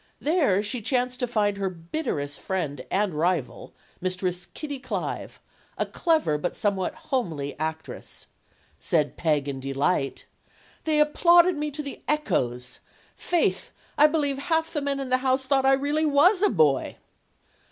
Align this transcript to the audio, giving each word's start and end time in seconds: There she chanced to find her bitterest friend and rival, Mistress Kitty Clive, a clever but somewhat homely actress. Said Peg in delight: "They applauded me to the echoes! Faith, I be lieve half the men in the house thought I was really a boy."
There 0.19 0.63
she 0.63 0.81
chanced 0.81 1.19
to 1.19 1.27
find 1.27 1.57
her 1.57 1.69
bitterest 1.69 2.39
friend 2.39 2.83
and 2.89 3.13
rival, 3.13 3.71
Mistress 4.01 4.47
Kitty 4.47 4.79
Clive, 4.79 5.39
a 5.77 5.85
clever 5.85 6.39
but 6.39 6.55
somewhat 6.55 6.95
homely 6.95 7.55
actress. 7.59 8.25
Said 8.79 9.15
Peg 9.15 9.47
in 9.47 9.59
delight: 9.59 10.25
"They 10.85 10.99
applauded 10.99 11.55
me 11.55 11.69
to 11.69 11.83
the 11.83 12.01
echoes! 12.07 12.79
Faith, 13.15 13.69
I 13.95 14.07
be 14.07 14.17
lieve 14.17 14.39
half 14.39 14.73
the 14.73 14.81
men 14.81 14.99
in 14.99 15.11
the 15.11 15.17
house 15.17 15.45
thought 15.45 15.67
I 15.67 15.75
was 15.75 15.83
really 15.83 16.03
a 16.03 16.49
boy." 16.49 16.95